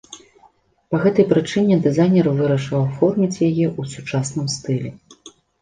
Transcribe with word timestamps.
Па 0.93 0.97
гэтай 1.03 1.25
прычыне 1.33 1.77
дызайнер 1.85 2.29
вырашыў 2.41 2.79
аформіць 2.87 3.41
яе 3.51 3.65
ў 3.79 3.81
сучасным 3.95 4.53
стылі. 4.59 4.89